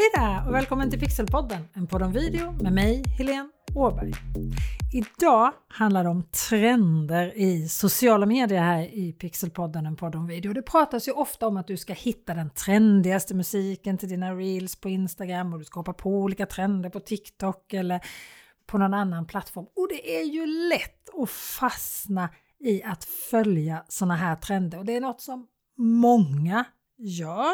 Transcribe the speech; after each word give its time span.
Hej 0.00 0.10
där 0.14 0.48
och 0.48 0.54
välkommen 0.54 0.90
till 0.90 1.00
Pixelpodden, 1.00 1.68
en 1.72 1.86
podd 1.86 2.02
om 2.02 2.12
video 2.12 2.52
med 2.52 2.72
mig, 2.72 3.02
Helene 3.18 3.48
Åberg. 3.74 4.12
Idag 4.92 5.52
handlar 5.68 6.04
det 6.04 6.10
om 6.10 6.22
trender 6.22 7.38
i 7.38 7.68
sociala 7.68 8.26
medier 8.26 8.62
här 8.62 8.82
i 8.82 9.12
Pixelpodden, 9.12 9.86
en 9.86 9.96
podd 9.96 10.14
om 10.14 10.26
video. 10.26 10.52
Det 10.52 10.62
pratas 10.62 11.08
ju 11.08 11.12
ofta 11.12 11.46
om 11.46 11.56
att 11.56 11.66
du 11.66 11.76
ska 11.76 11.92
hitta 11.92 12.34
den 12.34 12.50
trendigaste 12.50 13.34
musiken 13.34 13.98
till 13.98 14.08
dina 14.08 14.34
reels 14.34 14.76
på 14.76 14.88
Instagram 14.88 15.52
och 15.52 15.58
du 15.58 15.64
ska 15.64 15.80
hoppa 15.80 15.92
på 15.92 16.10
olika 16.10 16.46
trender 16.46 16.90
på 16.90 17.00
TikTok 17.00 17.72
eller 17.72 18.00
på 18.66 18.78
någon 18.78 18.94
annan 18.94 19.26
plattform. 19.26 19.66
Och 19.76 19.88
det 19.88 20.20
är 20.20 20.24
ju 20.24 20.46
lätt 20.46 21.08
att 21.22 21.30
fastna 21.30 22.28
i 22.60 22.82
att 22.82 23.04
följa 23.04 23.84
sådana 23.88 24.16
här 24.16 24.36
trender 24.36 24.78
och 24.78 24.84
det 24.84 24.96
är 24.96 25.00
något 25.00 25.20
som 25.20 25.46
många 25.78 26.64
gör. 26.98 27.52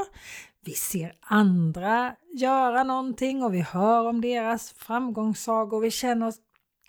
Vi 0.66 0.72
ser 0.72 1.12
andra 1.20 2.16
göra 2.32 2.84
någonting 2.84 3.42
och 3.42 3.54
vi 3.54 3.60
hör 3.60 4.06
om 4.06 4.20
deras 4.20 4.72
framgångssagor. 4.72 5.80
Vi 5.80 5.90
känner 5.90 6.26
oss 6.26 6.36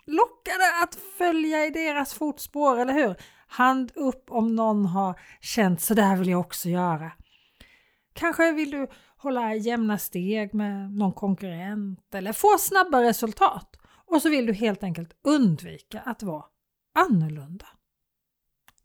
lockade 0.06 0.82
att 0.82 0.94
följa 0.94 1.66
i 1.66 1.70
deras 1.70 2.14
fotspår, 2.14 2.78
eller 2.78 2.92
hur? 2.92 3.16
Hand 3.46 3.92
upp 3.94 4.30
om 4.30 4.56
någon 4.56 4.86
har 4.86 5.20
känt 5.40 5.80
så 5.80 5.94
där 5.94 6.16
vill 6.16 6.28
jag 6.28 6.40
också 6.40 6.68
göra. 6.68 7.12
Kanske 8.12 8.52
vill 8.52 8.70
du 8.70 8.88
hålla 9.16 9.54
jämna 9.54 9.98
steg 9.98 10.54
med 10.54 10.92
någon 10.92 11.12
konkurrent 11.12 12.14
eller 12.14 12.32
få 12.32 12.58
snabba 12.58 13.02
resultat 13.02 13.76
och 14.06 14.22
så 14.22 14.28
vill 14.28 14.46
du 14.46 14.52
helt 14.52 14.82
enkelt 14.82 15.16
undvika 15.24 16.00
att 16.00 16.22
vara 16.22 16.44
annorlunda. 16.94 17.66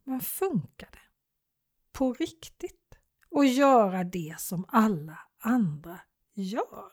Men 0.04 0.20
funkar 0.20 0.88
det? 0.92 0.98
På 1.92 2.12
riktigt? 2.12 2.83
Och 3.34 3.44
göra 3.44 4.04
det 4.04 4.34
som 4.38 4.64
alla 4.68 5.18
andra 5.40 6.00
gör? 6.34 6.92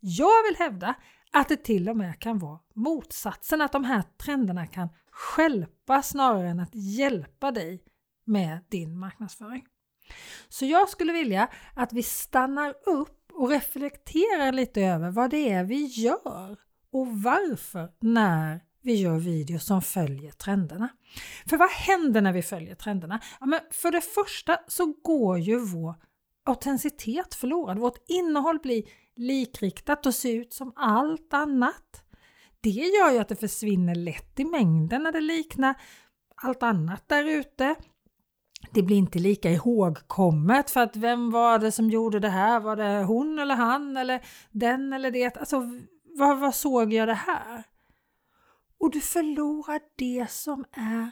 Jag 0.00 0.42
vill 0.48 0.56
hävda 0.58 0.94
att 1.32 1.48
det 1.48 1.56
till 1.56 1.88
och 1.88 1.96
med 1.96 2.20
kan 2.20 2.38
vara 2.38 2.58
motsatsen, 2.74 3.60
att 3.60 3.72
de 3.72 3.84
här 3.84 4.02
trenderna 4.02 4.66
kan 4.66 4.88
skälpa 5.10 6.02
snarare 6.02 6.48
än 6.48 6.60
att 6.60 6.74
hjälpa 6.74 7.50
dig 7.50 7.84
med 8.24 8.58
din 8.68 8.98
marknadsföring. 8.98 9.66
Så 10.48 10.64
jag 10.64 10.88
skulle 10.88 11.12
vilja 11.12 11.48
att 11.74 11.92
vi 11.92 12.02
stannar 12.02 12.74
upp 12.86 13.32
och 13.32 13.50
reflekterar 13.50 14.52
lite 14.52 14.82
över 14.82 15.10
vad 15.10 15.30
det 15.30 15.50
är 15.52 15.64
vi 15.64 15.84
gör 15.84 16.56
och 16.92 17.22
varför 17.22 17.92
när 18.00 18.60
vi 18.86 18.94
gör 18.94 19.18
videos 19.18 19.64
som 19.64 19.82
följer 19.82 20.32
trenderna. 20.32 20.88
För 21.46 21.56
vad 21.56 21.70
händer 21.70 22.20
när 22.20 22.32
vi 22.32 22.42
följer 22.42 22.74
trenderna? 22.74 23.20
Ja, 23.40 23.46
men 23.46 23.60
för 23.70 23.90
det 23.90 24.00
första 24.00 24.58
så 24.68 24.94
går 25.02 25.38
ju 25.38 25.58
vår 25.58 25.94
autenticitet 26.44 27.34
förlorad. 27.34 27.78
Vårt 27.78 27.98
innehåll 28.08 28.58
blir 28.58 28.84
likriktat 29.16 30.06
och 30.06 30.14
ser 30.14 30.34
ut 30.34 30.52
som 30.52 30.72
allt 30.76 31.34
annat. 31.34 32.02
Det 32.60 32.70
gör 32.70 33.12
ju 33.12 33.18
att 33.18 33.28
det 33.28 33.36
försvinner 33.36 33.94
lätt 33.94 34.40
i 34.40 34.44
mängden 34.44 35.02
när 35.02 35.12
det 35.12 35.20
liknar 35.20 35.74
allt 36.36 36.62
annat 36.62 37.08
där 37.08 37.24
ute. 37.24 37.74
Det 38.72 38.82
blir 38.82 38.96
inte 38.96 39.18
lika 39.18 39.50
ihågkommet 39.50 40.70
för 40.70 40.80
att 40.80 40.96
vem 40.96 41.30
var 41.30 41.58
det 41.58 41.72
som 41.72 41.90
gjorde 41.90 42.20
det 42.20 42.28
här? 42.28 42.60
Var 42.60 42.76
det 42.76 43.04
hon 43.04 43.38
eller 43.38 43.54
han 43.54 43.96
eller 43.96 44.20
den 44.50 44.92
eller 44.92 45.10
det? 45.10 45.36
Alltså, 45.36 45.62
vad, 46.18 46.38
vad 46.38 46.54
såg 46.54 46.92
jag 46.92 47.08
det 47.08 47.14
här? 47.14 47.64
Och 48.86 48.92
du 48.92 49.00
förlorar 49.00 49.80
det 49.96 50.30
som 50.30 50.64
är 50.72 51.10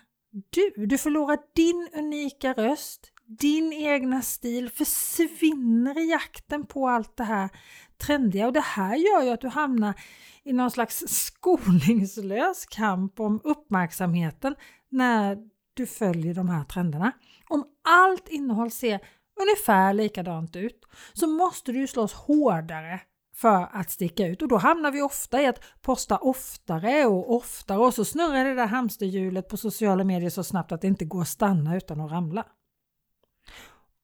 du. 0.51 0.87
Du 0.87 0.99
förlorar 0.99 1.39
din 1.55 1.89
unika 1.93 2.53
röst, 2.53 3.13
din 3.27 3.73
egna 3.73 4.23
stil 4.23 4.71
försvinner 4.71 5.99
i 5.99 6.11
jakten 6.11 6.67
på 6.67 6.89
allt 6.89 7.17
det 7.17 7.25
här 7.25 7.49
trendiga 7.97 8.47
och 8.47 8.53
det 8.53 8.61
här 8.61 8.97
gör 8.97 9.23
ju 9.23 9.31
att 9.31 9.41
du 9.41 9.49
hamnar 9.49 9.95
i 10.43 10.53
någon 10.53 10.71
slags 10.71 11.05
skoningslös 11.09 12.67
kamp 12.67 13.21
om 13.21 13.41
uppmärksamheten 13.45 14.55
när 14.89 15.39
du 15.75 15.87
följer 15.87 16.35
de 16.35 16.49
här 16.49 16.65
trenderna. 16.65 17.13
Om 17.49 17.65
allt 17.85 18.29
innehåll 18.29 18.71
ser 18.71 19.01
ungefär 19.41 19.93
likadant 19.93 20.57
ut 20.57 20.85
så 21.13 21.27
måste 21.27 21.73
du 21.73 21.87
slåss 21.87 22.13
hårdare 22.13 23.01
för 23.35 23.69
att 23.73 23.91
sticka 23.91 24.27
ut 24.27 24.43
och 24.43 24.49
då 24.49 24.57
hamnar 24.57 24.91
vi 24.91 25.03
ofta 25.03 25.43
i 25.43 25.47
att 25.47 25.61
posta 25.83 26.19
oftare 26.19 27.07
och 27.07 27.35
oftare 27.35 27.79
och 27.79 27.95
så 27.95 28.05
snurrar 28.05 28.45
det 28.45 28.55
där 28.55 28.67
hamsterhjulet 28.67 29.49
på 29.49 29.57
sociala 29.57 30.05
medier 30.05 30.31
så 30.31 30.45
snabbt 30.45 30.73
att 30.73 30.81
det 30.81 30.87
inte 30.87 31.05
går 31.05 31.23
att 31.23 31.29
stanna 31.29 31.77
utan 31.77 32.01
att 32.01 32.11
ramla. 32.11 32.47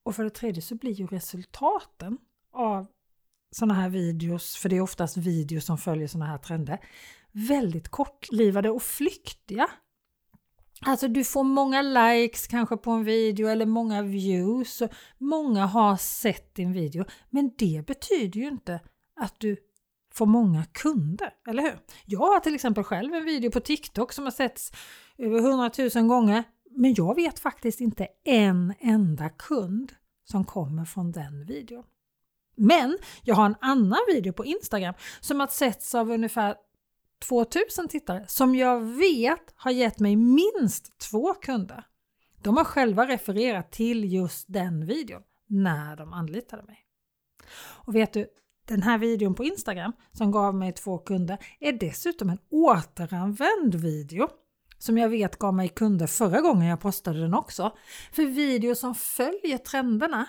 Och 0.03 0.17
för 0.17 0.25
det 0.25 0.31
tredje 0.31 0.63
så 0.63 0.75
blir 0.75 0.93
ju 0.93 1.07
resultaten 1.07 2.19
av 2.53 2.87
sådana 3.51 3.75
här 3.75 3.89
videos, 3.89 4.57
för 4.57 4.69
det 4.69 4.77
är 4.77 4.81
oftast 4.81 5.17
videos 5.17 5.65
som 5.65 5.79
följer 5.79 6.09
sådana 6.09 6.31
här 6.31 6.39
trender, 6.39 6.79
väldigt 7.33 7.89
kortlivade 7.89 8.71
och 8.71 8.83
flyktiga. 8.83 9.71
Alltså 10.83 11.09
du 11.09 11.25
får 11.25 11.45
många 11.45 11.83
likes 11.83 12.47
kanske 12.47 12.77
på 12.77 12.91
en 12.91 13.05
video 13.05 13.49
eller 13.49 13.67
många 13.67 14.03
views. 14.03 14.81
Och 14.81 14.91
många 15.19 15.67
har 15.67 15.97
sett 15.97 16.55
din 16.55 16.73
video 16.73 17.05
men 17.31 17.51
det 17.59 17.87
betyder 17.87 18.41
ju 18.41 18.49
inte 18.49 18.81
att 19.21 19.41
du 19.41 19.57
får 20.13 20.27
många 20.27 20.65
kunder, 20.65 21.35
eller 21.49 21.63
hur? 21.63 21.79
Jag 22.07 22.19
har 22.19 22.41
till 22.41 22.55
exempel 22.55 22.85
själv 22.85 23.15
en 23.15 23.25
video 23.25 23.51
på 23.51 23.61
TikTok 23.61 24.13
som 24.13 24.25
har 24.25 24.31
setts 24.31 24.73
över 25.19 25.39
100 25.39 25.71
000 25.95 26.07
gånger 26.07 26.45
men 26.71 26.95
jag 26.95 27.15
vet 27.15 27.39
faktiskt 27.39 27.81
inte 27.81 28.09
en 28.25 28.75
enda 28.81 29.29
kund 29.29 29.93
som 30.25 30.45
kommer 30.45 30.85
från 30.85 31.13
den 31.13 31.45
videon. 31.45 31.85
Men 32.57 32.99
jag 33.23 33.35
har 33.35 33.47
en 33.47 33.57
annan 33.61 34.01
video 34.09 34.33
på 34.33 34.45
Instagram 34.45 34.95
som 35.21 35.41
har 35.41 35.47
setts 35.47 35.95
av 35.95 36.11
ungefär 36.11 36.57
2000 37.29 37.89
tittare 37.89 38.25
som 38.29 38.55
jag 38.55 38.81
vet 38.81 39.55
har 39.55 39.71
gett 39.71 39.99
mig 39.99 40.17
minst 40.17 40.99
två 40.99 41.35
kunder. 41.35 41.85
De 42.43 42.57
har 42.57 42.65
själva 42.65 43.09
refererat 43.09 43.73
till 43.73 44.13
just 44.13 44.45
den 44.49 44.87
videon 44.87 45.23
när 45.47 45.97
de 45.97 46.13
anlitade 46.13 46.63
mig. 46.63 46.79
Och 47.61 47.95
vet 47.95 48.13
du, 48.13 48.29
den 48.65 48.83
här 48.83 48.99
videon 48.99 49.35
på 49.35 49.45
Instagram 49.45 49.93
som 50.13 50.31
gav 50.31 50.55
mig 50.55 50.73
två 50.73 50.99
kunder 50.99 51.39
är 51.61 51.73
dessutom 51.73 52.31
en 52.31 52.39
återanvänd 52.51 53.75
video 53.75 54.29
som 54.79 54.99
jag 54.99 55.09
vet 55.09 55.39
gav 55.39 55.55
mig 55.55 55.69
kunder 55.69 56.07
förra 56.07 56.41
gången 56.41 56.69
jag 56.69 56.81
postade 56.81 57.21
den 57.21 57.35
också. 57.35 57.77
För 58.13 58.27
videor 58.27 58.75
som 58.75 58.95
följer 58.95 59.59
trenderna 59.59 60.27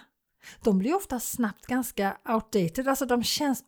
de 0.64 0.78
blir 0.78 0.96
ofta 0.96 1.20
snabbt 1.20 1.68
ganska 1.68 2.18
outdated, 2.30 2.88
alltså 2.88 3.06
de 3.06 3.24
känns 3.24 3.64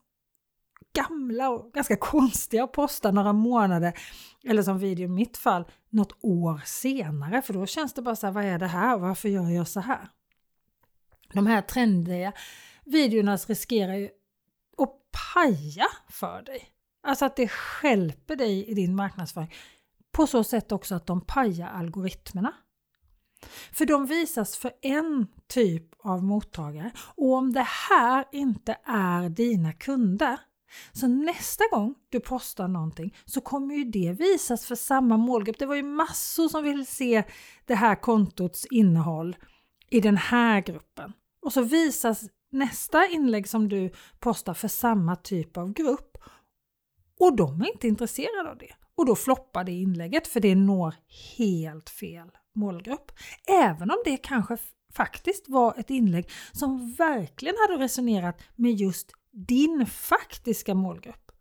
gamla 0.94 1.50
och 1.50 1.74
ganska 1.74 1.98
konstiga 1.98 2.64
att 2.64 2.72
posta 2.72 3.12
några 3.12 3.34
månader 3.34 3.94
eller 4.44 4.64
som 4.64 4.80
video 4.80 5.06
i 5.06 5.08
mitt 5.08 5.38
fall 5.38 5.66
något 5.90 6.18
år 6.22 6.62
senare 6.66 7.42
för 7.42 7.54
då 7.54 7.66
känns 7.66 7.94
det 7.94 8.02
bara 8.02 8.16
så 8.16 8.28
här, 8.28 8.34
vad 8.34 8.46
är 8.46 8.60
det 8.60 8.68
här? 8.68 8.98
Varför 8.98 9.30
gör 9.30 9.50
jag 9.50 9.68
så 9.68 9.80
här? 9.80 10.10
De 11.34 11.48
här 11.48 11.62
trendiga 11.62 12.34
videorna 12.86 13.38
riskerar 13.38 13.94
ju 13.94 14.10
och 14.78 15.00
paja 15.34 15.88
för 16.10 16.42
dig. 16.42 16.70
Alltså 17.04 17.26
att 17.26 17.36
det 17.36 17.48
skälper 17.48 18.36
dig 18.36 18.66
i 18.66 18.74
din 18.74 18.96
marknadsföring. 18.96 19.54
På 20.12 20.28
så 20.28 20.44
sätt 20.44 20.72
också 20.72 20.96
att 20.96 21.06
de 21.06 21.22
pajar 21.22 21.68
algoritmerna. 21.68 22.54
För 23.72 23.86
de 23.86 24.06
visas 24.06 24.58
för 24.58 24.72
en 24.82 25.28
typ 25.48 25.86
av 26.00 26.24
mottagare 26.24 26.92
och 27.16 27.34
om 27.34 27.54
det 27.54 27.68
här 27.90 28.26
inte 28.32 28.78
är 28.86 29.30
dina 29.30 29.74
kunder 29.74 30.40
så 30.92 31.08
nästa 31.08 31.64
gång 31.72 31.96
du 32.10 32.20
postar 32.20 32.68
någonting 32.68 33.16
så 33.26 33.42
kommer 33.42 33.76
ju 33.76 33.84
det 33.84 34.16
visas 34.20 34.66
för 34.66 34.76
samma 34.76 35.18
målgrupp. 35.18 35.60
Det 35.60 35.66
var 35.66 35.76
ju 35.76 35.84
massor 35.84 36.48
som 36.48 36.64
vill 36.64 36.86
se 36.86 37.24
det 37.66 37.76
här 37.76 37.96
kontots 37.96 38.66
innehåll 38.66 39.36
i 39.90 40.00
den 40.00 40.18
här 40.18 40.62
gruppen. 40.62 41.14
Och 41.42 41.54
så 41.54 41.62
visas 41.62 42.24
nästa 42.54 43.08
inlägg 43.08 43.50
som 43.50 43.70
du 43.70 43.92
postar 44.20 44.54
för 44.54 44.68
samma 44.68 45.16
typ 45.16 45.58
av 45.58 45.74
grupp. 45.74 46.18
Och 47.20 47.36
de 47.36 47.62
är 47.62 47.68
inte 47.74 47.88
intresserade 47.88 48.50
av 48.50 48.58
det. 48.58 48.76
Och 48.96 49.06
då 49.06 49.16
floppar 49.16 49.64
det 49.64 49.72
inlägget 49.72 50.28
för 50.28 50.40
det 50.40 50.56
når 50.56 50.96
helt 51.38 51.90
fel 51.90 52.32
målgrupp. 52.56 53.12
Även 53.48 53.92
om 53.92 53.98
det 54.06 54.18
kanske 54.18 54.58
faktiskt 54.94 55.50
var 55.50 55.74
ett 55.80 55.90
inlägg 55.90 56.30
som 56.52 56.94
verkligen 56.94 57.56
hade 57.68 57.84
resonerat 57.84 58.42
med 58.56 58.74
just 58.74 59.12
din 59.32 59.86
faktiska 59.86 60.76
målgrupp. 60.76 61.32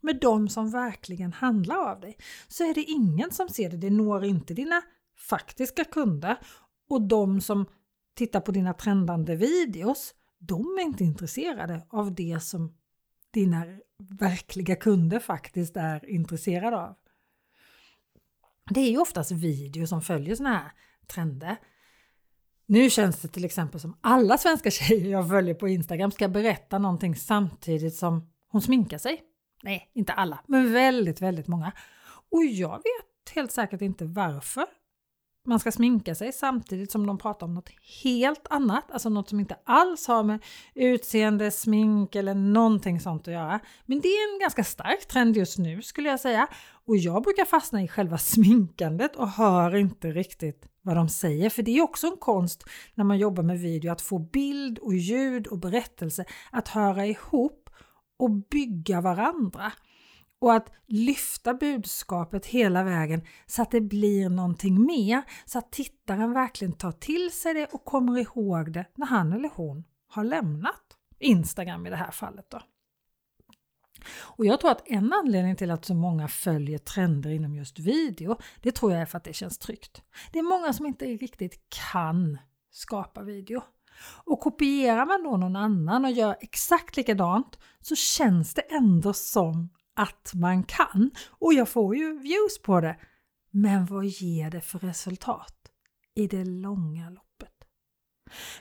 Med 0.00 0.20
de 0.20 0.48
som 0.48 0.70
verkligen 0.70 1.32
handlar 1.32 1.76
av 1.76 2.00
dig. 2.00 2.16
Så 2.48 2.64
är 2.64 2.74
det 2.74 2.82
ingen 2.82 3.30
som 3.30 3.48
ser 3.48 3.70
det. 3.70 3.76
Det 3.76 3.90
når 3.90 4.24
inte 4.24 4.54
dina 4.54 4.82
faktiska 5.28 5.84
kunder 5.84 6.38
och 6.90 7.02
de 7.02 7.40
som 7.40 7.66
tittar 8.16 8.40
på 8.40 8.52
dina 8.52 8.74
trendande 8.74 9.36
videos, 9.36 10.14
de 10.46 10.78
är 10.78 10.82
inte 10.82 11.04
intresserade 11.04 11.86
av 11.88 12.14
det 12.14 12.40
som 12.42 12.74
dina 13.30 13.64
verkliga 13.98 14.76
kunder 14.76 15.18
faktiskt 15.18 15.76
är 15.76 16.10
intresserade 16.10 16.76
av. 16.76 16.96
Det 18.70 18.80
är 18.80 18.90
ju 18.90 18.98
oftast 18.98 19.30
video 19.30 19.86
som 19.86 20.02
följer 20.02 20.34
sådana 20.34 20.56
här 20.56 20.72
trender. 21.06 21.56
Nu 22.66 22.90
känns 22.90 23.20
det 23.20 23.28
till 23.28 23.44
exempel 23.44 23.80
som 23.80 23.96
alla 24.00 24.38
svenska 24.38 24.70
tjejer 24.70 25.10
jag 25.10 25.28
följer 25.28 25.54
på 25.54 25.68
Instagram 25.68 26.10
ska 26.10 26.28
berätta 26.28 26.78
någonting 26.78 27.16
samtidigt 27.16 27.94
som 27.94 28.30
hon 28.48 28.62
sminkar 28.62 28.98
sig. 28.98 29.22
Nej, 29.62 29.90
inte 29.94 30.12
alla, 30.12 30.40
men 30.46 30.72
väldigt, 30.72 31.20
väldigt 31.20 31.48
många. 31.48 31.72
Och 32.30 32.44
jag 32.44 32.76
vet 32.76 33.34
helt 33.34 33.52
säkert 33.52 33.80
inte 33.80 34.04
varför 34.04 34.66
man 35.44 35.60
ska 35.60 35.72
sminka 35.72 36.14
sig 36.14 36.32
samtidigt 36.32 36.92
som 36.92 37.06
de 37.06 37.18
pratar 37.18 37.46
om 37.46 37.54
något 37.54 37.70
helt 38.04 38.46
annat, 38.50 38.90
alltså 38.90 39.08
något 39.08 39.28
som 39.28 39.40
inte 39.40 39.56
alls 39.64 40.06
har 40.06 40.22
med 40.22 40.42
utseende, 40.74 41.50
smink 41.50 42.14
eller 42.14 42.34
någonting 42.34 43.00
sånt 43.00 43.28
att 43.28 43.34
göra. 43.34 43.60
Men 43.86 44.00
det 44.00 44.08
är 44.08 44.34
en 44.34 44.40
ganska 44.40 44.64
stark 44.64 45.08
trend 45.08 45.36
just 45.36 45.58
nu 45.58 45.82
skulle 45.82 46.08
jag 46.08 46.20
säga. 46.20 46.48
Och 46.86 46.96
jag 46.96 47.22
brukar 47.22 47.44
fastna 47.44 47.82
i 47.82 47.88
själva 47.88 48.18
sminkandet 48.18 49.16
och 49.16 49.28
hör 49.28 49.76
inte 49.76 50.10
riktigt 50.10 50.66
vad 50.82 50.96
de 50.96 51.08
säger. 51.08 51.50
För 51.50 51.62
det 51.62 51.78
är 51.78 51.82
också 51.82 52.06
en 52.06 52.16
konst 52.16 52.64
när 52.94 53.04
man 53.04 53.18
jobbar 53.18 53.42
med 53.42 53.58
video 53.60 53.92
att 53.92 54.00
få 54.00 54.18
bild 54.18 54.78
och 54.78 54.94
ljud 54.94 55.46
och 55.46 55.58
berättelse 55.58 56.24
att 56.50 56.68
höra 56.68 57.06
ihop 57.06 57.70
och 58.18 58.30
bygga 58.30 59.00
varandra 59.00 59.72
och 60.42 60.54
att 60.54 60.72
lyfta 60.86 61.54
budskapet 61.54 62.46
hela 62.46 62.84
vägen 62.84 63.22
så 63.46 63.62
att 63.62 63.70
det 63.70 63.80
blir 63.80 64.28
någonting 64.28 64.86
mer, 64.86 65.22
så 65.44 65.58
att 65.58 65.72
tittaren 65.72 66.32
verkligen 66.32 66.72
tar 66.72 66.92
till 66.92 67.32
sig 67.32 67.54
det 67.54 67.66
och 67.66 67.84
kommer 67.84 68.18
ihåg 68.18 68.72
det 68.72 68.84
när 68.94 69.06
han 69.06 69.32
eller 69.32 69.50
hon 69.54 69.84
har 70.08 70.24
lämnat 70.24 70.82
Instagram 71.18 71.86
i 71.86 71.90
det 71.90 71.96
här 71.96 72.10
fallet. 72.10 72.50
Då. 72.50 72.60
Och 74.14 74.46
jag 74.46 74.60
tror 74.60 74.70
att 74.70 74.88
en 74.88 75.12
anledning 75.12 75.56
till 75.56 75.70
att 75.70 75.84
så 75.84 75.94
många 75.94 76.28
följer 76.28 76.78
trender 76.78 77.30
inom 77.30 77.54
just 77.54 77.78
video, 77.78 78.36
det 78.62 78.72
tror 78.72 78.92
jag 78.92 79.00
är 79.00 79.06
för 79.06 79.18
att 79.18 79.24
det 79.24 79.32
känns 79.32 79.58
tryggt. 79.58 80.02
Det 80.32 80.38
är 80.38 80.42
många 80.42 80.72
som 80.72 80.86
inte 80.86 81.04
riktigt 81.04 81.60
kan 81.92 82.38
skapa 82.70 83.22
video. 83.22 83.62
Och 84.24 84.40
kopierar 84.40 85.06
man 85.06 85.22
då 85.22 85.36
någon 85.36 85.56
annan 85.56 86.04
och 86.04 86.10
gör 86.10 86.36
exakt 86.40 86.96
likadant 86.96 87.58
så 87.80 87.96
känns 87.96 88.54
det 88.54 88.62
ändå 88.62 89.12
som 89.12 89.68
att 89.94 90.32
man 90.34 90.62
kan 90.62 91.10
och 91.28 91.54
jag 91.54 91.68
får 91.68 91.96
ju 91.96 92.18
views 92.18 92.62
på 92.62 92.80
det. 92.80 92.96
Men 93.50 93.86
vad 93.86 94.06
ger 94.06 94.50
det 94.50 94.60
för 94.60 94.78
resultat 94.78 95.70
i 96.14 96.26
det 96.26 96.44
långa 96.44 97.10
loppet? 97.10 97.54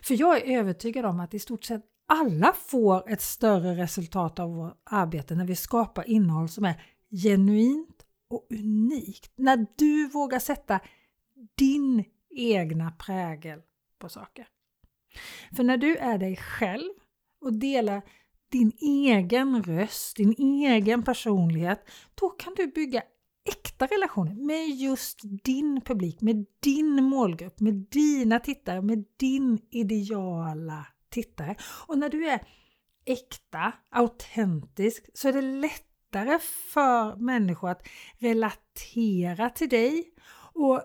För 0.02 0.20
jag 0.20 0.38
är 0.38 0.60
övertygad 0.60 1.06
om 1.06 1.20
att 1.20 1.34
i 1.34 1.40
stort 1.40 1.64
sett 1.64 1.86
alla 2.06 2.54
får 2.54 3.10
ett 3.10 3.22
större 3.22 3.76
resultat 3.76 4.40
av 4.40 4.56
vårt 4.56 4.82
arbete 4.84 5.36
när 5.36 5.46
vi 5.46 5.56
skapar 5.56 6.10
innehåll 6.10 6.50
som 6.50 6.66
är 6.66 6.84
genuint 7.24 8.06
och 8.30 8.48
unikt. 8.50 9.32
När 9.36 9.66
du 9.78 10.08
vågar 10.08 10.40
sätta 10.40 10.80
din 11.56 12.04
egna 12.30 12.92
prägel 12.92 13.62
på 14.00 14.10
saker. 14.10 14.48
För 15.56 15.64
när 15.64 15.78
du 15.78 15.98
är 15.98 16.18
dig 16.18 16.36
själv 16.36 16.92
och 17.42 17.54
delar 17.54 18.02
din 18.52 18.72
egen 18.80 19.64
röst, 19.64 20.16
din 20.16 20.36
egen 20.64 21.04
personlighet, 21.04 21.86
då 22.16 22.30
kan 22.30 22.54
du 22.58 22.68
bygga 22.68 23.02
äkta 23.46 23.86
relationer 23.86 24.34
med 24.36 24.70
just 24.70 25.20
din 25.44 25.82
publik, 25.82 26.22
med 26.22 26.46
din 26.60 27.04
målgrupp, 27.04 27.60
med 27.60 27.74
dina 27.74 28.40
tittare, 28.40 28.82
med 28.82 29.06
din 29.18 29.60
ideala 29.72 30.88
tittare. 31.10 31.56
Och 31.88 31.98
när 31.98 32.10
du 32.10 32.28
är 32.28 32.42
äkta, 33.06 33.74
autentisk, 33.90 35.10
så 35.14 35.28
är 35.28 35.34
det 35.34 35.42
lättare 35.42 36.40
för 36.74 37.16
människor 37.16 37.70
att 37.70 37.88
relatera 38.18 39.50
till 39.50 39.70
dig 39.70 40.14
och 40.54 40.82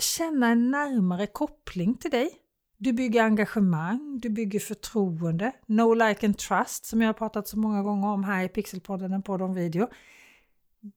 känna 0.00 0.48
en 0.48 0.70
närmare 0.70 1.26
koppling 1.26 1.94
till 1.94 2.10
dig. 2.10 2.41
Du 2.84 2.92
bygger 2.92 3.22
engagemang, 3.22 4.18
du 4.22 4.30
bygger 4.30 4.60
förtroende, 4.60 5.52
no 5.66 5.94
like 5.94 6.26
and 6.26 6.38
trust 6.38 6.86
som 6.86 7.00
jag 7.00 7.08
har 7.08 7.14
pratat 7.14 7.48
så 7.48 7.58
många 7.58 7.82
gånger 7.82 8.08
om 8.08 8.24
här 8.24 8.44
i 8.44 8.48
Pixelpodden, 8.48 9.12
en 9.12 9.22
podd 9.22 9.42
om 9.42 9.54
video. 9.54 9.88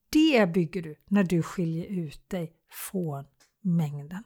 Det 0.10 0.54
bygger 0.54 0.82
du 0.82 0.96
när 1.06 1.24
du 1.24 1.44
skiljer 1.44 1.86
ut 1.86 2.30
dig 2.30 2.54
från 2.70 3.26
mängden. 3.62 4.24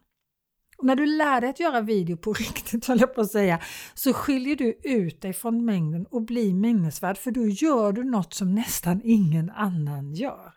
Och 0.77 0.85
när 0.85 0.95
du 0.95 1.05
lär 1.05 1.41
dig 1.41 1.49
att 1.49 1.59
göra 1.59 1.81
video 1.81 2.17
på 2.17 2.33
riktigt, 2.39 2.85
höll 2.85 2.99
jag 2.99 3.15
på 3.15 3.21
att 3.21 3.31
säga, 3.31 3.59
så 3.93 4.13
skiljer 4.13 4.55
du 4.55 4.79
ut 4.83 5.21
dig 5.21 5.33
från 5.33 5.65
mängden 5.65 6.05
och 6.05 6.21
blir 6.21 6.53
minnesvärd 6.53 7.17
för 7.17 7.31
då 7.31 7.47
gör 7.47 7.91
du 7.91 8.03
något 8.03 8.33
som 8.33 8.55
nästan 8.55 9.01
ingen 9.03 9.49
annan 9.49 10.13
gör. 10.13 10.53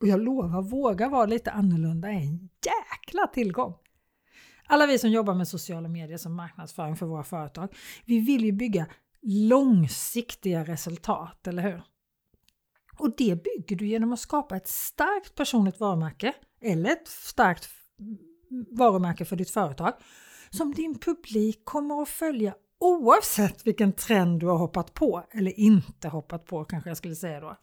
Och 0.00 0.06
jag 0.06 0.20
lovar, 0.20 0.62
våga 0.62 1.08
vara 1.08 1.26
lite 1.26 1.50
annorlunda 1.50 2.08
är 2.08 2.12
en 2.12 2.48
jäkla 2.64 3.26
tillgång. 3.26 3.74
Alla 4.66 4.86
vi 4.86 4.98
som 4.98 5.10
jobbar 5.10 5.34
med 5.34 5.48
sociala 5.48 5.88
medier 5.88 6.18
som 6.18 6.34
marknadsföring 6.34 6.96
för 6.96 7.06
våra 7.06 7.24
företag, 7.24 7.74
vi 8.04 8.18
vill 8.18 8.44
ju 8.44 8.52
bygga 8.52 8.86
långsiktiga 9.22 10.64
resultat, 10.64 11.46
eller 11.46 11.62
hur? 11.62 11.82
Och 12.98 13.16
det 13.16 13.44
bygger 13.44 13.76
du 13.76 13.86
genom 13.86 14.12
att 14.12 14.20
skapa 14.20 14.56
ett 14.56 14.68
starkt 14.68 15.34
personligt 15.34 15.80
varumärke 15.80 16.34
eller 16.60 16.90
ett 16.90 17.08
starkt 17.08 17.68
varumärke 18.70 19.24
för 19.24 19.36
ditt 19.36 19.50
företag 19.50 19.92
som 20.50 20.74
din 20.74 20.98
publik 20.98 21.64
kommer 21.64 22.02
att 22.02 22.08
följa 22.08 22.54
oavsett 22.78 23.66
vilken 23.66 23.92
trend 23.92 24.40
du 24.40 24.46
har 24.46 24.58
hoppat 24.58 24.94
på 24.94 25.26
eller 25.30 25.60
inte 25.60 26.08
hoppat 26.08 26.44
på 26.46 26.64
kanske 26.64 26.90
jag 26.90 26.96
skulle 26.96 27.16
säga 27.16 27.40
då. 27.40 27.56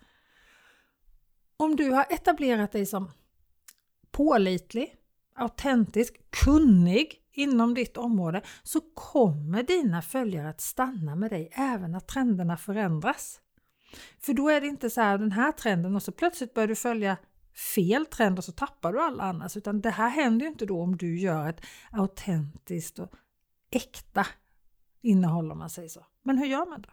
Om 1.57 1.75
du 1.75 1.91
har 1.91 2.05
etablerat 2.09 2.71
dig 2.71 2.85
som 2.85 3.11
pålitlig, 4.11 4.95
autentisk, 5.39 6.15
kunnig 6.29 7.15
inom 7.33 7.73
ditt 7.73 7.97
område 7.97 8.41
så 8.63 8.81
kommer 8.93 9.63
dina 9.63 10.01
följare 10.01 10.49
att 10.49 10.61
stanna 10.61 11.15
med 11.15 11.31
dig 11.31 11.49
även 11.53 11.91
när 11.91 11.99
trenderna 11.99 12.57
förändras. 12.57 13.41
För 14.19 14.33
då 14.33 14.49
är 14.49 14.61
det 14.61 14.67
inte 14.67 14.89
så 14.89 15.01
här 15.01 15.17
den 15.17 15.31
här 15.31 15.51
trenden 15.51 15.95
och 15.95 16.03
så 16.03 16.11
plötsligt 16.11 16.53
börjar 16.53 16.67
du 16.67 16.75
följa 16.75 17.17
fel 17.73 18.05
trend 18.05 18.37
och 18.37 18.43
så 18.43 18.51
tappar 18.51 18.93
du 18.93 19.01
alla 19.01 19.23
annars 19.23 19.57
utan 19.57 19.81
det 19.81 19.89
här 19.89 20.09
händer 20.09 20.45
ju 20.45 20.51
inte 20.51 20.65
då 20.65 20.81
om 20.81 20.97
du 20.97 21.19
gör 21.19 21.49
ett 21.49 21.61
autentiskt 21.91 22.99
och 22.99 23.13
äkta 23.71 24.27
innehåll 25.01 25.51
om 25.51 25.57
man 25.57 25.69
säger 25.69 25.89
så. 25.89 26.05
Men 26.23 26.37
hur 26.37 26.45
gör 26.45 26.69
man 26.69 26.81
då? 26.81 26.89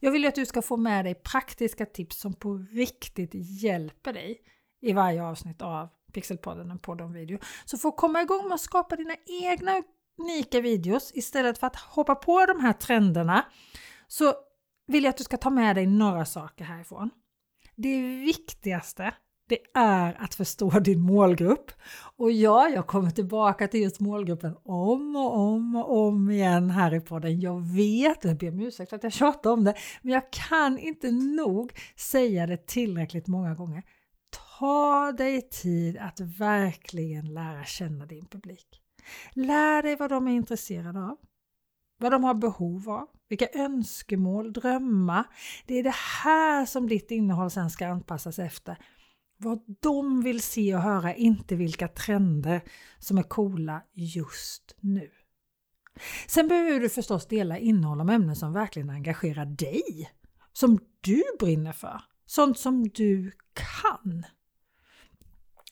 Jag 0.00 0.12
vill 0.12 0.26
att 0.26 0.34
du 0.34 0.46
ska 0.46 0.62
få 0.62 0.76
med 0.76 1.04
dig 1.04 1.14
praktiska 1.14 1.86
tips 1.86 2.20
som 2.20 2.34
på 2.34 2.54
riktigt 2.54 3.30
hjälper 3.32 4.12
dig 4.12 4.42
i 4.80 4.92
varje 4.92 5.22
avsnitt 5.22 5.62
av 5.62 5.88
Pixelpodden, 6.14 6.70
en 6.70 6.78
podd 6.78 7.00
om 7.00 7.12
video. 7.12 7.38
Så 7.64 7.78
för 7.78 7.88
att 7.88 7.96
komma 7.96 8.22
igång 8.22 8.48
med 8.48 8.54
att 8.54 8.60
skapa 8.60 8.96
dina 8.96 9.14
egna 9.42 9.82
unika 10.18 10.60
videos 10.60 11.12
istället 11.14 11.58
för 11.58 11.66
att 11.66 11.76
hoppa 11.76 12.14
på 12.14 12.46
de 12.46 12.60
här 12.60 12.72
trenderna 12.72 13.44
så 14.08 14.34
vill 14.86 15.04
jag 15.04 15.10
att 15.10 15.16
du 15.16 15.24
ska 15.24 15.36
ta 15.36 15.50
med 15.50 15.76
dig 15.76 15.86
några 15.86 16.24
saker 16.24 16.64
härifrån. 16.64 17.10
Det 17.76 18.00
viktigaste 18.00 19.14
det 19.48 19.58
är 19.74 20.22
att 20.22 20.34
förstå 20.34 20.70
din 20.70 21.00
målgrupp. 21.00 21.72
Och 22.16 22.32
ja, 22.32 22.68
jag 22.68 22.86
kommer 22.86 23.10
tillbaka 23.10 23.68
till 23.68 23.82
just 23.82 24.00
målgruppen 24.00 24.56
om 24.64 25.16
och 25.16 25.38
om 25.38 25.76
och 25.76 25.98
om 25.98 26.30
igen 26.30 26.70
här 26.70 26.94
i 26.94 27.00
podden. 27.00 27.40
Jag 27.40 27.60
vet, 27.60 28.24
jag 28.24 28.36
ber 28.36 28.48
om 28.48 28.60
ursäkt 28.60 28.90
för 28.90 28.96
att 28.96 29.02
jag 29.02 29.12
tjatar 29.12 29.50
om 29.50 29.64
det, 29.64 29.74
men 30.02 30.12
jag 30.12 30.32
kan 30.32 30.78
inte 30.78 31.10
nog 31.10 31.72
säga 31.96 32.46
det 32.46 32.66
tillräckligt 32.66 33.26
många 33.26 33.54
gånger. 33.54 33.82
Ta 34.64 35.12
dig 35.12 35.42
tid 35.42 35.96
att 35.96 36.20
verkligen 36.20 37.34
lära 37.34 37.64
känna 37.64 38.06
din 38.06 38.26
publik. 38.26 38.82
Lär 39.32 39.82
dig 39.82 39.96
vad 39.96 40.10
de 40.10 40.28
är 40.28 40.32
intresserade 40.32 40.98
av, 41.00 41.16
vad 41.98 42.12
de 42.12 42.24
har 42.24 42.34
behov 42.34 42.90
av, 42.90 43.08
vilka 43.28 43.48
önskemål, 43.54 44.52
drömmar. 44.52 45.24
Det 45.66 45.74
är 45.74 45.82
det 45.82 45.94
här 46.24 46.66
som 46.66 46.88
ditt 46.88 47.10
innehåll 47.10 47.50
sen 47.50 47.70
ska 47.70 47.86
anpassas 47.86 48.38
efter. 48.38 48.76
Vad 49.36 49.60
de 49.80 50.22
vill 50.22 50.42
se 50.42 50.74
och 50.74 50.82
höra, 50.82 51.14
inte 51.14 51.56
vilka 51.56 51.88
trender 51.88 52.60
som 52.98 53.18
är 53.18 53.22
coola 53.22 53.82
just 53.92 54.76
nu. 54.80 55.10
Sen 56.26 56.48
behöver 56.48 56.80
du 56.80 56.88
förstås 56.88 57.26
dela 57.26 57.58
innehåll 57.58 58.00
om 58.00 58.10
ämnen 58.10 58.36
som 58.36 58.52
verkligen 58.52 58.90
engagerar 58.90 59.46
dig, 59.46 60.10
som 60.52 60.78
du 61.00 61.22
brinner 61.38 61.72
för, 61.72 62.00
sånt 62.26 62.58
som 62.58 62.88
du 62.88 63.32
kan. 63.52 64.24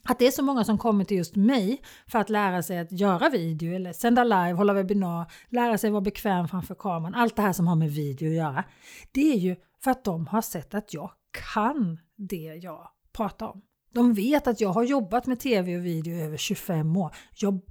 Att 0.05 0.19
det 0.19 0.27
är 0.27 0.31
så 0.31 0.43
många 0.43 0.65
som 0.65 0.79
kommer 0.79 1.05
till 1.05 1.17
just 1.17 1.37
mig 1.37 1.83
för 2.07 2.19
att 2.19 2.31
lära 2.31 2.63
sig 2.63 2.79
att 2.79 2.93
göra 2.93 3.29
video 3.29 3.75
eller 3.75 3.93
sända 3.93 4.25
live, 4.25 4.53
hålla 4.53 4.73
webbinar, 4.73 5.33
lära 5.49 5.79
sig 5.79 5.91
vara 5.91 6.01
bekväm 6.01 6.49
framför 6.49 6.75
kameran, 6.75 7.15
allt 7.15 7.37
det 7.37 7.43
här 7.43 7.53
som 7.53 7.67
har 7.67 7.77
med 7.77 7.91
video 7.91 8.29
att 8.29 8.37
göra. 8.37 8.65
Det 9.13 9.33
är 9.33 9.39
ju 9.39 9.57
för 9.85 9.91
att 9.91 10.05
de 10.05 10.27
har 10.27 10.43
sett 10.43 10.75
att 10.75 10.95
jag 10.95 11.11
kan 11.55 11.99
det 12.17 12.61
jag 12.63 12.89
pratar 13.13 13.47
om. 13.47 13.63
De 13.95 14.15
vet 14.15 14.47
att 14.47 14.61
jag 14.61 14.69
har 14.69 14.83
jobbat 14.83 15.27
med 15.27 15.41
tv 15.41 15.77
och 15.77 15.87
video 15.87 16.15
i 16.15 16.23
över 16.23 16.37
25 16.37 16.97
år. 16.97 17.15
Jag 17.35 17.67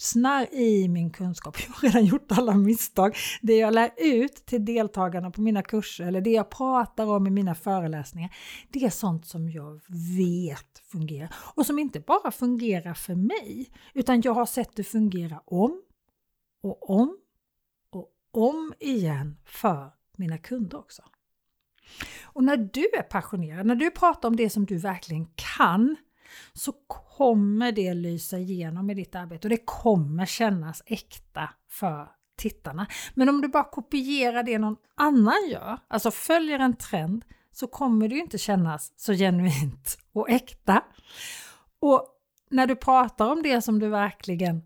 fastnar 0.00 0.54
i 0.54 0.88
min 0.88 1.10
kunskap. 1.10 1.56
Jag 1.66 1.74
har 1.74 1.82
redan 1.82 2.04
gjort 2.04 2.32
alla 2.32 2.54
misstag. 2.54 3.16
Det 3.42 3.56
jag 3.56 3.74
lär 3.74 3.90
ut 3.96 4.46
till 4.46 4.64
deltagarna 4.64 5.30
på 5.30 5.40
mina 5.40 5.62
kurser 5.62 6.06
eller 6.06 6.20
det 6.20 6.30
jag 6.30 6.50
pratar 6.50 7.06
om 7.06 7.26
i 7.26 7.30
mina 7.30 7.54
föreläsningar, 7.54 8.34
det 8.70 8.84
är 8.84 8.90
sånt 8.90 9.26
som 9.26 9.48
jag 9.48 9.80
vet 10.16 10.78
fungerar 10.92 11.34
och 11.54 11.66
som 11.66 11.78
inte 11.78 12.00
bara 12.00 12.30
fungerar 12.30 12.94
för 12.94 13.14
mig, 13.14 13.70
utan 13.94 14.20
jag 14.20 14.34
har 14.34 14.46
sett 14.46 14.76
det 14.76 14.84
fungera 14.84 15.42
om 15.44 15.82
och 16.62 16.90
om 16.90 17.16
och 17.90 18.08
om 18.32 18.74
igen 18.80 19.36
för 19.44 19.90
mina 20.16 20.38
kunder 20.38 20.78
också. 20.78 21.02
Och 22.22 22.44
när 22.44 22.56
du 22.56 22.90
är 22.98 23.02
passionerad, 23.02 23.66
när 23.66 23.74
du 23.74 23.90
pratar 23.90 24.28
om 24.28 24.36
det 24.36 24.50
som 24.50 24.66
du 24.66 24.78
verkligen 24.78 25.26
kan, 25.56 25.96
så 26.52 26.72
kommer 27.08 27.72
det 27.72 27.94
lysa 27.94 28.38
igenom 28.38 28.90
i 28.90 28.94
ditt 28.94 29.14
arbete 29.14 29.46
och 29.46 29.50
det 29.50 29.64
kommer 29.64 30.26
kännas 30.26 30.82
äkta 30.86 31.50
för 31.68 32.08
tittarna. 32.36 32.86
Men 33.14 33.28
om 33.28 33.40
du 33.40 33.48
bara 33.48 33.64
kopierar 33.64 34.42
det 34.42 34.58
någon 34.58 34.76
annan 34.96 35.48
gör, 35.50 35.78
alltså 35.88 36.10
följer 36.10 36.58
en 36.58 36.76
trend, 36.76 37.24
så 37.52 37.66
kommer 37.66 38.08
det 38.08 38.18
inte 38.18 38.38
kännas 38.38 38.92
så 38.96 39.12
genuint 39.12 39.98
och 40.12 40.30
äkta. 40.30 40.84
Och 41.80 42.06
när 42.50 42.66
du 42.66 42.76
pratar 42.76 43.32
om 43.32 43.42
det 43.42 43.62
som 43.62 43.78
du 43.78 43.88
verkligen 43.88 44.62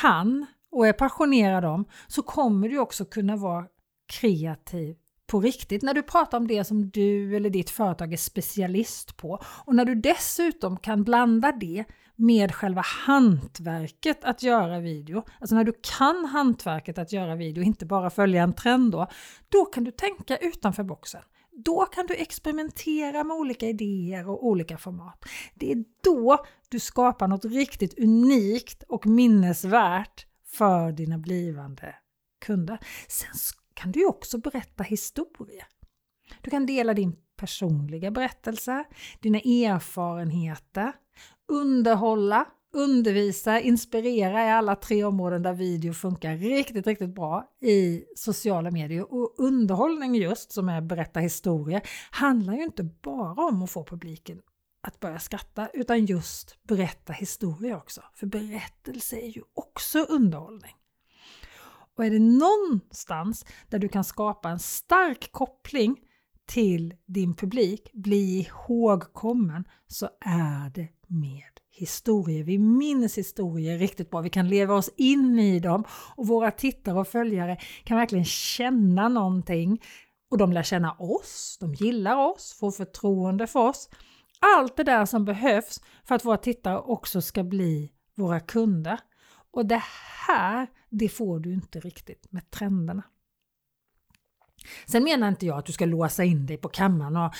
kan 0.00 0.46
och 0.70 0.86
är 0.86 0.92
passionerad 0.92 1.64
om 1.64 1.84
så 2.06 2.22
kommer 2.22 2.68
du 2.68 2.78
också 2.78 3.04
kunna 3.04 3.36
vara 3.36 3.66
kreativ 4.06 4.96
på 5.28 5.40
riktigt 5.40 5.82
när 5.82 5.94
du 5.94 6.02
pratar 6.02 6.38
om 6.38 6.48
det 6.48 6.64
som 6.64 6.90
du 6.90 7.36
eller 7.36 7.50
ditt 7.50 7.70
företag 7.70 8.12
är 8.12 8.16
specialist 8.16 9.16
på 9.16 9.42
och 9.64 9.74
när 9.74 9.84
du 9.84 9.94
dessutom 9.94 10.76
kan 10.76 11.04
blanda 11.04 11.52
det 11.52 11.84
med 12.16 12.54
själva 12.54 12.82
hantverket 13.06 14.24
att 14.24 14.42
göra 14.42 14.80
video, 14.80 15.22
alltså 15.40 15.54
när 15.54 15.64
du 15.64 15.72
kan 15.98 16.24
hantverket 16.24 16.98
att 16.98 17.12
göra 17.12 17.36
video, 17.36 17.62
inte 17.62 17.86
bara 17.86 18.10
följa 18.10 18.42
en 18.42 18.52
trend 18.52 18.92
då, 18.92 19.06
då 19.48 19.64
kan 19.64 19.84
du 19.84 19.90
tänka 19.90 20.36
utanför 20.36 20.82
boxen. 20.82 21.22
Då 21.64 21.84
kan 21.84 22.06
du 22.06 22.14
experimentera 22.14 23.24
med 23.24 23.36
olika 23.36 23.66
idéer 23.66 24.28
och 24.28 24.46
olika 24.46 24.78
format. 24.78 25.24
Det 25.54 25.72
är 25.72 25.84
då 26.04 26.44
du 26.68 26.80
skapar 26.80 27.28
något 27.28 27.44
riktigt 27.44 27.98
unikt 27.98 28.82
och 28.82 29.06
minnesvärt 29.06 30.26
för 30.46 30.92
dina 30.92 31.18
blivande 31.18 31.94
kunder. 32.40 32.78
Sen 33.08 33.34
kan 33.78 33.92
du 33.92 34.06
också 34.06 34.38
berätta 34.38 34.82
historier. 34.82 35.66
Du 36.42 36.50
kan 36.50 36.66
dela 36.66 36.94
din 36.94 37.16
personliga 37.36 38.10
berättelse, 38.10 38.84
dina 39.20 39.38
erfarenheter, 39.38 40.92
underhålla, 41.48 42.48
undervisa, 42.74 43.60
inspirera 43.60 44.46
i 44.46 44.50
alla 44.50 44.76
tre 44.76 45.04
områden 45.04 45.42
där 45.42 45.52
video 45.52 45.92
funkar 45.92 46.36
riktigt, 46.36 46.86
riktigt 46.86 47.14
bra 47.14 47.44
i 47.60 48.04
sociala 48.16 48.70
medier. 48.70 49.12
Och 49.14 49.34
underhållning 49.38 50.14
just, 50.14 50.52
som 50.52 50.68
är 50.68 50.80
berätta 50.80 51.20
historier 51.20 51.82
handlar 52.10 52.54
ju 52.54 52.62
inte 52.64 52.84
bara 52.84 53.46
om 53.46 53.62
att 53.62 53.70
få 53.70 53.84
publiken 53.84 54.40
att 54.86 55.00
börja 55.00 55.18
skratta, 55.18 55.68
utan 55.74 56.06
just 56.06 56.56
berätta 56.62 57.12
historier 57.12 57.76
också. 57.76 58.02
För 58.14 58.26
berättelse 58.26 59.16
är 59.16 59.28
ju 59.28 59.42
också 59.54 59.98
underhållning. 59.98 60.77
Och 61.98 62.04
är 62.04 62.10
det 62.10 62.18
någonstans 62.18 63.44
där 63.68 63.78
du 63.78 63.88
kan 63.88 64.04
skapa 64.04 64.48
en 64.48 64.58
stark 64.58 65.32
koppling 65.32 65.96
till 66.46 66.94
din 67.06 67.34
publik, 67.34 67.90
bli 67.92 68.40
ihågkommen, 68.40 69.64
så 69.86 70.08
är 70.20 70.70
det 70.74 70.88
med 71.06 71.60
historier. 71.70 72.44
Vi 72.44 72.58
minns 72.58 73.18
historier 73.18 73.78
riktigt 73.78 74.10
bra, 74.10 74.20
vi 74.20 74.30
kan 74.30 74.48
leva 74.48 74.74
oss 74.74 74.90
in 74.96 75.38
i 75.38 75.60
dem 75.60 75.84
och 76.16 76.26
våra 76.26 76.50
tittare 76.50 76.98
och 76.98 77.08
följare 77.08 77.58
kan 77.84 77.96
verkligen 77.96 78.24
känna 78.24 79.08
någonting 79.08 79.82
och 80.30 80.38
de 80.38 80.52
lär 80.52 80.62
känna 80.62 80.92
oss, 80.92 81.56
de 81.60 81.74
gillar 81.74 82.16
oss, 82.16 82.56
får 82.60 82.70
förtroende 82.70 83.46
för 83.46 83.68
oss. 83.68 83.88
Allt 84.56 84.76
det 84.76 84.84
där 84.84 85.06
som 85.06 85.24
behövs 85.24 85.80
för 86.04 86.14
att 86.14 86.24
våra 86.24 86.36
tittare 86.36 86.78
också 86.78 87.22
ska 87.22 87.44
bli 87.44 87.92
våra 88.14 88.40
kunder. 88.40 89.00
Och 89.50 89.66
det 89.66 89.82
här, 90.26 90.66
det 90.90 91.08
får 91.08 91.40
du 91.40 91.52
inte 91.52 91.80
riktigt 91.80 92.32
med 92.32 92.50
trenderna. 92.50 93.02
Sen 94.86 95.04
menar 95.04 95.28
inte 95.28 95.46
jag 95.46 95.58
att 95.58 95.66
du 95.66 95.72
ska 95.72 95.86
låsa 95.86 96.24
in 96.24 96.46
dig 96.46 96.56
på 96.56 96.68
kammaren 96.68 97.16
och 97.16 97.34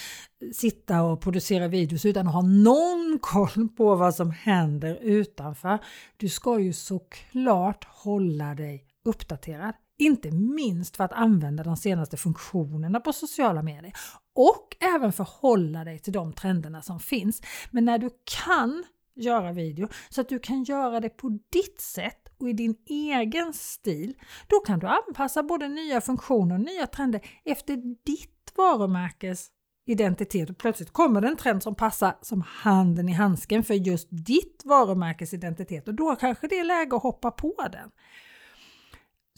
sitta 0.55 1.03
och 1.03 1.21
producera 1.21 1.69
videos 1.69 2.05
utan 2.05 2.27
att 2.27 2.35
ha 2.35 2.43
någon 2.43 3.19
koll 3.21 3.69
på 3.77 3.95
vad 3.95 4.15
som 4.15 4.31
händer 4.31 4.99
utanför. 5.03 5.79
Du 6.17 6.29
ska 6.29 6.61
ju 6.61 6.73
såklart 6.73 7.85
hålla 7.85 8.55
dig 8.55 8.85
uppdaterad. 9.05 9.75
Inte 9.99 10.31
minst 10.31 10.97
för 10.97 11.05
att 11.05 11.13
använda 11.13 11.63
de 11.63 11.77
senaste 11.77 12.17
funktionerna 12.17 13.01
på 13.01 13.13
sociala 13.13 13.63
medier 13.63 13.93
och 14.35 14.77
även 14.95 15.13
förhålla 15.13 15.85
dig 15.85 15.99
till 15.99 16.13
de 16.13 16.33
trenderna 16.33 16.83
som 16.83 17.01
finns. 17.01 17.43
Men 17.71 17.85
när 17.85 17.99
du 17.99 18.11
kan 18.47 18.85
göra 19.19 19.53
video 19.53 19.89
så 20.09 20.21
att 20.21 20.29
du 20.29 20.39
kan 20.39 20.65
göra 20.65 21.01
det 21.01 21.09
på 21.09 21.39
ditt 21.51 21.81
sätt 21.81 22.29
och 22.41 22.49
i 22.49 22.53
din 22.53 22.77
egen 22.87 23.53
stil, 23.53 24.15
då 24.47 24.61
kan 24.61 24.79
du 24.79 24.87
anpassa 24.87 25.43
både 25.43 25.69
nya 25.69 26.01
funktioner 26.01 26.55
och 26.55 26.61
nya 26.61 26.87
trender 26.87 27.21
efter 27.45 27.77
ditt 28.05 28.53
varumärkes 28.57 29.51
identitet 29.87 30.51
och 30.51 30.59
plötsligt 30.59 30.93
kommer 30.93 31.21
det 31.21 31.29
en 31.29 31.37
trend 31.37 31.63
som 31.63 31.75
passar 31.75 32.15
som 32.23 32.43
handen 32.47 33.09
i 33.09 33.13
handsken 33.13 33.65
för 33.65 33.75
just 33.75 34.09
ditt 34.11 34.63
varumärkes 34.65 35.35
identitet 35.35 35.89
och 35.89 35.95
då 35.95 36.17
kanske 36.17 36.49
det 36.49 36.59
är 36.59 36.65
läge 36.65 36.97
att 36.97 37.03
hoppa 37.03 37.31
på 37.31 37.55
den. 37.73 37.91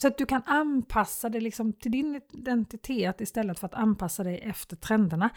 Så 0.01 0.07
att 0.07 0.17
du 0.17 0.25
kan 0.25 0.43
anpassa 0.45 1.29
det 1.29 1.39
liksom 1.39 1.73
till 1.73 1.91
din 1.91 2.21
identitet 2.33 3.21
istället 3.21 3.59
för 3.59 3.67
att 3.67 3.73
anpassa 3.73 4.23
dig 4.23 4.39
efter 4.39 4.75
trenderna. 4.75 5.29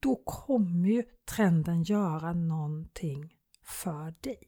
Då 0.00 0.16
kommer 0.24 0.88
ju 0.88 1.02
trenden 1.30 1.82
göra 1.82 2.32
någonting 2.32 3.35
för 3.66 4.14
dig. 4.20 4.38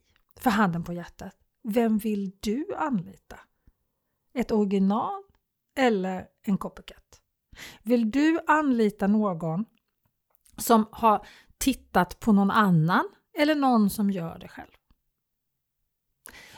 För 0.40 0.50
handen 0.50 0.84
på 0.84 0.92
hjärtat, 0.92 1.36
vem 1.62 1.98
vill 1.98 2.32
du 2.40 2.66
anlita? 2.76 3.40
Ett 4.34 4.50
original 4.50 5.22
eller 5.76 6.26
en 6.42 6.58
copycat? 6.58 7.20
Vill 7.82 8.10
du 8.10 8.40
anlita 8.46 9.06
någon 9.06 9.64
som 10.56 10.86
har 10.92 11.26
tittat 11.58 12.20
på 12.20 12.32
någon 12.32 12.50
annan 12.50 13.08
eller 13.38 13.54
någon 13.54 13.90
som 13.90 14.10
gör 14.10 14.38
det 14.38 14.48
själv? 14.48 14.70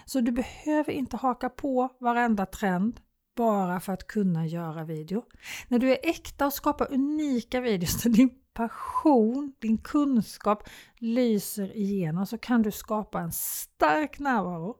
Så 0.04 0.20
du 0.20 0.32
behöver 0.32 0.92
inte 0.92 1.16
haka 1.16 1.48
på 1.48 1.88
varenda 2.00 2.46
trend 2.46 3.00
bara 3.36 3.80
för 3.80 3.92
att 3.92 4.06
kunna 4.06 4.46
göra 4.46 4.84
video. 4.84 5.24
När 5.68 5.78
du 5.78 5.92
är 5.92 5.98
äkta 6.02 6.46
och 6.46 6.52
skapar 6.52 6.92
unika 6.92 7.60
videos 7.60 8.02
till 8.02 8.12
din 8.12 8.30
passion, 8.60 9.52
din 9.58 9.78
kunskap 9.78 10.68
lyser 10.98 11.76
igenom 11.76 12.26
så 12.26 12.38
kan 12.38 12.62
du 12.62 12.70
skapa 12.70 13.20
en 13.20 13.32
stark 13.32 14.18
närvaro 14.18 14.76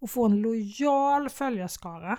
och 0.00 0.10
få 0.10 0.26
en 0.26 0.40
lojal 0.40 1.28
följarskara 1.28 2.18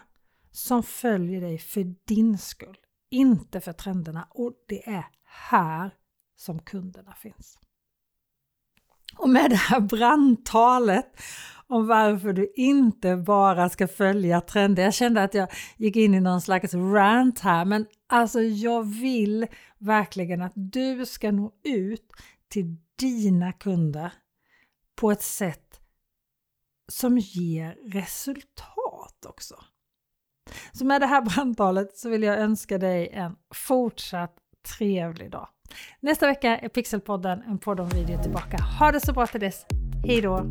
som 0.52 0.84
följer 0.84 1.42
dig 1.42 1.58
för 1.58 1.96
din 2.06 2.38
skull, 2.38 2.78
inte 3.10 3.62
för 3.62 3.74
trenderna. 3.74 4.28
Och 4.30 4.54
det 4.68 4.90
är 4.90 5.06
här 5.24 5.96
som 6.36 6.60
kunderna 6.60 7.14
finns. 7.14 7.60
Och 9.18 9.30
med 9.30 9.50
det 9.50 9.56
här 9.56 9.80
brandtalet 9.80 11.22
om 11.68 11.88
varför 11.88 12.34
du 12.34 12.54
inte 12.56 13.16
bara 13.16 13.70
ska 13.70 13.88
följa 13.88 14.42
trender. 14.42 14.84
Jag 14.84 14.94
kände 14.94 15.24
att 15.24 15.34
jag 15.34 15.50
gick 15.78 15.96
in 15.96 16.14
i 16.14 16.20
någon 16.20 16.42
slags 16.42 16.74
rant 16.74 17.40
här, 17.40 17.66
men 17.66 17.86
alltså 18.08 18.42
jag 18.42 18.84
vill 18.84 19.48
verkligen 19.78 20.42
att 20.42 20.54
du 20.56 21.06
ska 21.06 21.32
nå 21.32 21.52
ut 21.64 22.12
till 22.48 22.76
dina 22.96 23.52
kunder 23.52 24.14
på 24.96 25.12
ett 25.12 25.22
sätt 25.22 25.80
som 26.92 27.18
ger 27.18 27.78
resultat 27.86 29.26
också. 29.26 29.56
Så 30.72 30.86
med 30.86 31.02
det 31.02 31.08
här 31.08 31.22
brandtalet 31.22 31.98
så 31.98 32.10
vill 32.10 32.24
jag 32.24 32.40
önska 32.40 32.78
dig 32.78 33.10
en 33.10 33.36
fortsatt 33.54 34.38
trevlig 34.78 35.32
dag. 35.32 35.48
Nästa 36.00 36.28
vecka 36.28 36.58
är 36.58 36.70
Pixelpodden 36.70 37.42
en 37.48 37.58
podd 37.58 37.80
om 37.80 37.90
video 37.90 38.22
tillbaka. 38.22 38.58
Ha 38.80 38.92
det 38.92 39.00
så 39.00 39.14
bra 39.14 39.28
till 39.28 39.40
dess. 39.40 39.66
Hej 40.06 40.22
då! 40.22 40.46